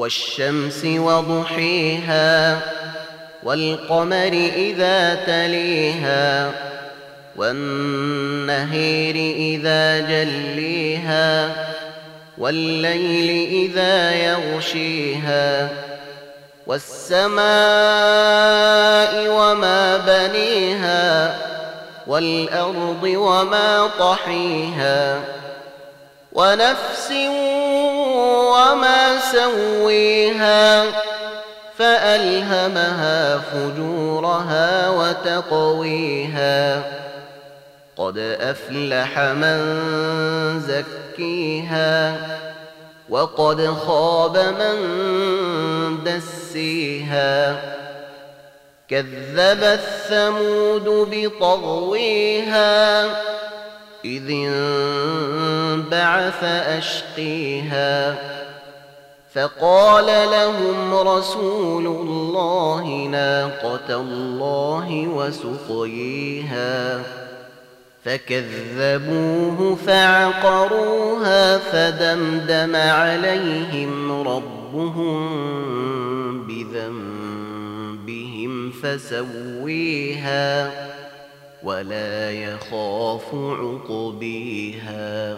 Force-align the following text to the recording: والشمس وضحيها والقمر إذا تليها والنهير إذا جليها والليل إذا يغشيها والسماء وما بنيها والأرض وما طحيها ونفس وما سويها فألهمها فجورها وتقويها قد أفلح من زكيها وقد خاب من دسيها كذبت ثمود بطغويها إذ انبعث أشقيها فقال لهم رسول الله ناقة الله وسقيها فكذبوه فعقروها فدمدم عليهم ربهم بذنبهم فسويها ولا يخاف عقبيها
والشمس 0.00 0.84
وضحيها 0.84 2.60
والقمر 3.42 4.50
إذا 4.56 5.14
تليها 5.14 6.52
والنهير 7.36 9.14
إذا 9.36 10.00
جليها 10.00 11.50
والليل 12.38 13.48
إذا 13.52 14.12
يغشيها 14.12 15.68
والسماء 16.66 17.40
وما 19.28 19.96
بنيها 19.96 21.36
والأرض 22.06 23.02
وما 23.02 23.90
طحيها 23.98 25.20
ونفس 26.32 27.12
وما 28.50 29.18
سويها 29.32 30.84
فألهمها 31.78 33.38
فجورها 33.38 34.88
وتقويها 34.88 36.82
قد 37.96 38.18
أفلح 38.18 39.18
من 39.18 39.60
زكيها 40.60 42.16
وقد 43.08 43.66
خاب 43.66 44.36
من 44.36 44.76
دسيها 46.04 47.60
كذبت 48.88 49.80
ثمود 50.08 51.08
بطغويها 51.10 52.70
إذ 54.04 54.30
انبعث 55.92 56.44
أشقيها 56.44 58.14
فقال 59.34 60.30
لهم 60.30 60.94
رسول 60.94 61.86
الله 61.86 63.08
ناقة 63.10 64.00
الله 64.00 65.08
وسقيها 65.08 67.02
فكذبوه 68.04 69.76
فعقروها 69.86 71.58
فدمدم 71.58 72.76
عليهم 72.76 74.22
ربهم 74.28 75.26
بذنبهم 76.46 77.10
فسويها 78.70 80.70
ولا 81.62 82.30
يخاف 82.30 83.34
عقبيها 83.34 85.36